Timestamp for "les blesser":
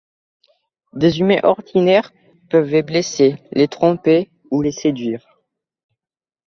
2.71-3.35